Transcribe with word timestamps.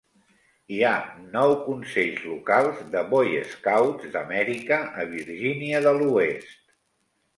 Hi 0.75 0.77
ha 0.87 0.93
nou 1.35 1.51
consells 1.65 2.23
locals 2.29 2.81
de 2.95 3.03
Boy 3.11 3.37
Scouts 3.51 4.09
d'Amèrica 4.17 4.81
a 5.05 5.07
Virgínia 5.15 5.83
de 5.89 5.95
l'Oest. 6.03 6.57